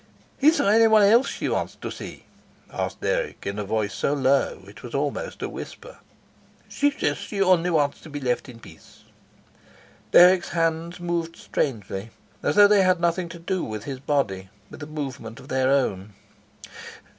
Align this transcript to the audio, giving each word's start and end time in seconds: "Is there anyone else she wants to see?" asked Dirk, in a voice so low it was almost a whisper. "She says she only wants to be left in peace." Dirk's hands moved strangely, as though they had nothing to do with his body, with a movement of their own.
"Is 0.39 0.57
there 0.57 0.71
anyone 0.71 1.03
else 1.03 1.29
she 1.29 1.47
wants 1.47 1.75
to 1.75 1.91
see?" 1.91 2.25
asked 2.73 3.01
Dirk, 3.01 3.45
in 3.45 3.59
a 3.59 3.63
voice 3.63 3.93
so 3.93 4.13
low 4.15 4.63
it 4.65 4.81
was 4.81 4.95
almost 4.95 5.43
a 5.43 5.47
whisper. 5.47 5.99
"She 6.67 6.89
says 6.89 7.17
she 7.19 7.39
only 7.39 7.69
wants 7.69 8.01
to 8.01 8.09
be 8.09 8.19
left 8.19 8.49
in 8.49 8.59
peace." 8.59 9.03
Dirk's 10.11 10.49
hands 10.49 10.99
moved 10.99 11.35
strangely, 11.35 12.09
as 12.41 12.55
though 12.55 12.67
they 12.67 12.81
had 12.81 12.99
nothing 12.99 13.29
to 13.29 13.37
do 13.37 13.63
with 13.63 13.83
his 13.83 13.99
body, 13.99 14.49
with 14.71 14.81
a 14.81 14.87
movement 14.87 15.39
of 15.39 15.49
their 15.49 15.69
own. 15.69 16.13